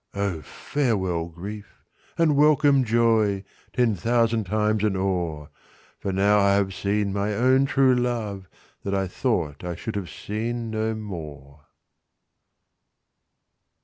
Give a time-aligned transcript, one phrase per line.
[0.15, 1.83] '—XIII'O farewell grief,
[2.17, 5.49] and welcome joy, Ten thousand times and o'er!
[5.99, 8.47] For now I have seen my own true love,
[8.81, 11.67] That I thought I should have seen no more.